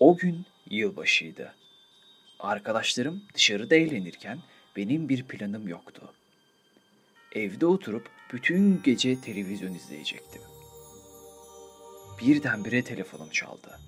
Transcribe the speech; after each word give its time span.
O 0.00 0.16
gün 0.16 0.46
yılbaşıydı. 0.70 1.54
Arkadaşlarım 2.40 3.22
dışarıda 3.34 3.74
eğlenirken 3.74 4.38
benim 4.76 5.08
bir 5.08 5.22
planım 5.22 5.68
yoktu. 5.68 6.12
Evde 7.32 7.66
oturup 7.66 8.10
bütün 8.32 8.82
gece 8.82 9.20
televizyon 9.20 9.74
izleyecektim. 9.74 10.42
Birdenbire 12.20 12.84
telefonum 12.84 13.30
çaldı. 13.30 13.78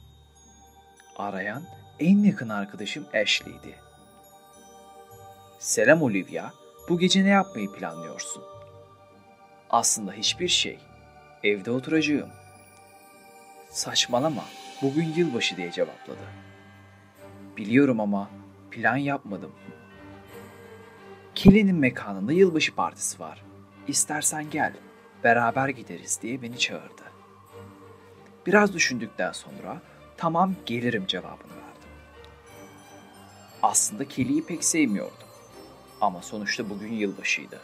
Arayan 1.16 1.64
en 2.00 2.22
yakın 2.22 2.48
arkadaşım 2.48 3.06
Ashley'di. 3.14 3.74
Selam 5.58 6.02
Olivia, 6.02 6.50
bu 6.88 6.98
gece 6.98 7.24
ne 7.24 7.28
yapmayı 7.28 7.72
planlıyorsun? 7.72 8.42
Aslında 9.70 10.12
hiçbir 10.12 10.48
şey. 10.48 10.78
Evde 11.44 11.70
oturacağım. 11.70 12.30
Saçmalama, 13.70 14.44
bugün 14.82 15.12
yılbaşı 15.16 15.56
diye 15.56 15.72
cevapladı. 15.72 16.24
Biliyorum 17.56 18.00
ama 18.00 18.30
plan 18.70 18.96
yapmadım. 18.96 19.52
Kelly'nin 21.34 21.76
mekanında 21.76 22.32
yılbaşı 22.32 22.74
partisi 22.74 23.20
var. 23.20 23.44
İstersen 23.88 24.50
gel, 24.50 24.72
beraber 25.24 25.68
gideriz 25.68 26.18
diye 26.22 26.42
beni 26.42 26.58
çağırdı. 26.58 27.02
Biraz 28.46 28.74
düşündükten 28.74 29.32
sonra 29.32 29.82
tamam 30.16 30.54
gelirim 30.66 31.06
cevabını 31.06 31.56
verdim. 31.56 31.90
Aslında 33.62 34.08
Kelly'yi 34.08 34.46
pek 34.46 34.64
sevmiyordum. 34.64 35.28
Ama 36.00 36.22
sonuçta 36.22 36.70
bugün 36.70 36.92
yılbaşıydı. 36.92 37.60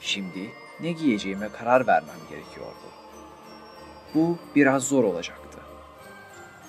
Şimdi 0.00 0.50
ne 0.80 0.92
giyeceğime 0.92 1.48
karar 1.48 1.86
vermem 1.86 2.16
gerekiyordu. 2.30 2.74
Bu 4.14 4.38
biraz 4.56 4.84
zor 4.88 5.04
olacaktı. 5.04 5.58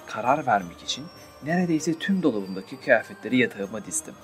Karar 0.08 0.48
vermek 0.48 0.84
için 0.84 1.06
neredeyse 1.44 2.00
tüm 2.00 2.24
dolabımdaki 2.24 2.80
kıyafetleri 2.80 3.38
yatağıma 3.38 3.86
dizdim. 3.86 4.16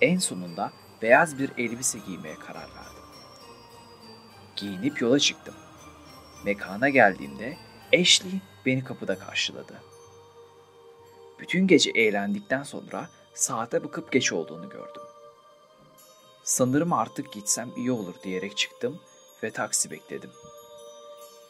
En 0.00 0.18
sonunda 0.18 0.72
beyaz 1.02 1.38
bir 1.38 1.50
elbise 1.58 1.98
giymeye 1.98 2.34
karar 2.34 2.68
verdim. 2.74 3.04
Giyinip 4.56 5.00
yola 5.00 5.18
çıktım. 5.18 5.54
Mekana 6.44 6.88
geldiğimde 6.88 7.56
Ashley 8.00 8.40
beni 8.66 8.84
kapıda 8.84 9.18
karşıladı. 9.18 9.82
Bütün 11.38 11.66
gece 11.66 11.90
eğlendikten 11.90 12.62
sonra 12.62 13.08
saate 13.34 13.84
bakıp 13.84 14.12
geç 14.12 14.32
olduğunu 14.32 14.68
gördüm. 14.68 15.02
Sanırım 16.44 16.92
artık 16.92 17.32
gitsem 17.32 17.70
iyi 17.76 17.92
olur 17.92 18.14
diyerek 18.22 18.56
çıktım 18.56 19.00
ve 19.42 19.50
taksi 19.50 19.90
bekledim. 19.90 20.30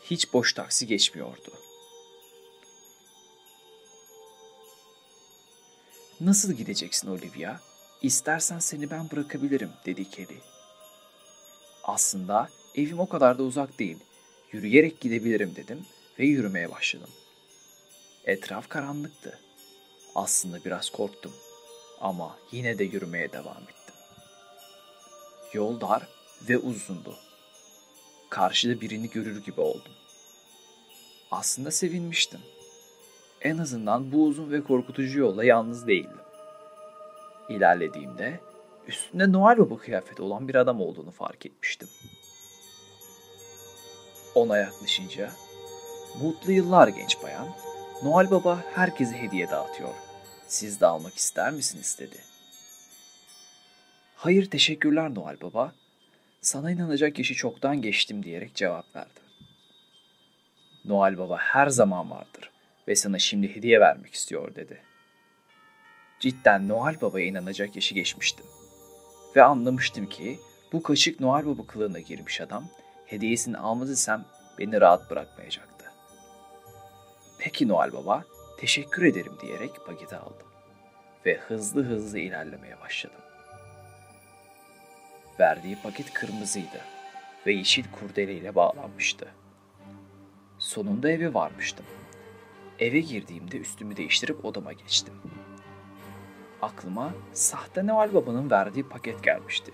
Hiç 0.02 0.33
boş 0.33 0.52
taksi 0.52 0.86
geçmiyordu. 0.86 1.52
Nasıl 6.20 6.53
gideceksin 6.53 7.09
Olivia? 7.09 7.61
İstersen 8.03 8.59
seni 8.59 8.91
ben 8.91 9.11
bırakabilirim 9.11 9.70
dedi 9.87 10.11
Kelly. 10.11 10.39
Aslında 11.84 12.48
evim 12.75 13.01
o 13.01 13.09
kadar 13.09 13.39
da 13.39 13.43
uzak 13.43 13.79
değil. 13.79 13.98
Yürüyerek 14.53 15.01
gidebilirim 15.01 15.57
dedim 15.57 15.87
ve 16.19 16.27
yürümeye 16.27 16.70
başladım. 16.70 17.11
Etraf 18.25 18.69
karanlıktı. 18.69 19.39
Aslında 20.15 20.65
biraz 20.65 20.91
korktum 20.91 21.33
ama 22.01 22.39
yine 22.53 22.79
de 22.79 22.85
yürümeye 22.85 23.33
devam 23.33 23.62
ettim. 23.62 23.95
Yol 25.53 25.81
dar 25.81 26.09
ve 26.48 26.59
uzundu. 26.59 27.17
Karşıda 28.31 28.81
birini 28.81 29.11
görür 29.11 29.45
gibi 29.45 29.61
oldum. 29.61 29.92
Aslında 31.31 31.70
sevinmiştim. 31.70 32.41
En 33.45 33.59
azından 33.59 34.12
bu 34.12 34.25
uzun 34.25 34.53
ve 34.53 34.62
korkutucu 34.62 35.20
yolla 35.20 35.45
yalnız 35.45 35.86
değildim. 35.86 36.20
İlerlediğimde 37.48 38.41
üstünde 38.89 39.33
Noel 39.33 39.58
Baba 39.58 39.79
kıyafeti 39.79 40.23
olan 40.23 40.48
bir 40.48 40.55
adam 40.55 40.80
olduğunu 40.80 41.11
fark 41.11 41.46
etmiştim. 41.46 41.89
Ona 44.35 44.58
yaklaşınca, 44.58 45.30
mutlu 46.23 46.52
yıllar 46.52 46.89
genç 46.89 47.23
bayan, 47.23 47.48
Noel 48.02 48.30
Baba 48.30 48.64
herkese 48.74 49.23
hediye 49.23 49.51
dağıtıyor. 49.51 49.95
Siz 50.47 50.80
de 50.80 50.86
almak 50.86 51.14
ister 51.14 51.52
misiniz 51.52 51.97
dedi. 52.01 52.17
Hayır 54.17 54.51
teşekkürler 54.51 55.14
Noel 55.14 55.41
Baba. 55.41 55.73
Sana 56.41 56.70
inanacak 56.70 57.18
yaşı 57.18 57.35
çoktan 57.35 57.83
geçtim 57.83 58.23
diyerek 58.23 58.55
cevap 58.55 58.97
verdi. 58.97 59.20
Noel 60.85 61.18
Baba 61.18 61.36
her 61.39 61.67
zaman 61.67 62.11
vardır 62.11 62.54
ve 62.89 62.95
sana 62.96 63.18
şimdi 63.18 63.56
hediye 63.56 63.80
vermek 63.80 64.14
istiyor 64.14 64.55
dedi. 64.55 64.83
Cidden 66.20 66.68
Noel 66.68 67.00
Baba'ya 67.00 67.27
inanacak 67.27 67.77
yaşı 67.77 67.95
geçmiştim. 67.95 68.46
Ve 69.36 69.42
anlamıştım 69.42 70.06
ki 70.06 70.39
bu 70.72 70.83
kaşık 70.83 71.20
Noel 71.20 71.46
Baba 71.46 71.67
kılığına 71.67 72.00
girmiş 72.00 72.40
adam 72.40 72.68
hediyesini 73.06 73.58
almaz 73.58 73.90
isem 73.90 74.24
beni 74.58 74.80
rahat 74.80 75.11
bırakmayacaktı. 75.11 75.84
Peki 77.39 77.68
Noel 77.68 77.92
Baba, 77.92 78.24
teşekkür 78.58 79.02
ederim 79.02 79.33
diyerek 79.42 79.70
paketi 79.86 80.17
aldım 80.17 80.46
ve 81.27 81.36
hızlı 81.36 81.84
hızlı 81.84 82.18
ilerlemeye 82.18 82.80
başladım. 82.80 83.20
Verdiği 85.40 85.78
paket 85.83 86.12
kırmızıydı 86.12 86.80
ve 87.46 87.52
yeşil 87.52 87.84
kurdeleyle 87.92 88.55
bağlanmıştı. 88.55 89.28
Sonunda 90.58 91.11
eve 91.11 91.34
varmıştım. 91.34 91.86
Eve 92.79 93.01
girdiğimde 93.01 93.57
üstümü 93.58 93.96
değiştirip 93.96 94.45
odama 94.45 94.73
geçtim. 94.73 95.14
Aklıma 96.62 97.14
sahte 97.33 97.86
Noel 97.86 98.14
Baba'nın 98.14 98.51
verdiği 98.51 98.89
paket 98.89 99.23
gelmişti. 99.23 99.73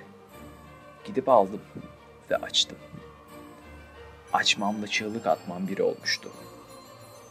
Gidip 1.04 1.28
aldım 1.28 1.60
ve 2.30 2.36
açtım. 2.36 2.78
Açmamla 4.32 4.86
çığlık 4.86 5.26
atmam 5.26 5.68
biri 5.68 5.82
olmuştu. 5.82 6.30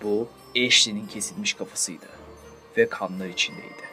Bu 0.03 0.29
Ashley'nin 0.49 1.07
kesilmiş 1.07 1.53
kafasıydı 1.53 2.07
ve 2.77 2.89
kanlar 2.89 3.27
içindeydi. 3.27 3.89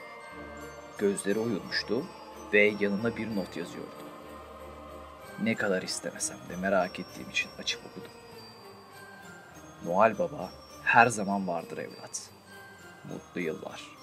Gözleri 0.98 1.38
oyulmuştu 1.38 2.06
ve 2.52 2.74
yanına 2.80 3.16
bir 3.16 3.36
not 3.36 3.56
yazıyordu. 3.56 3.90
Ne 5.42 5.54
kadar 5.54 5.82
istemesem 5.82 6.38
de 6.48 6.56
merak 6.56 7.00
ettiğim 7.00 7.30
için 7.30 7.50
açıp 7.58 7.80
okudum. 7.86 8.12
Noel 9.84 10.18
Baba 10.18 10.50
her 10.86 11.06
zaman 11.06 11.48
vardır 11.48 11.78
evlat. 11.78 12.30
Mutlu 13.12 13.40
yıllar. 13.40 13.95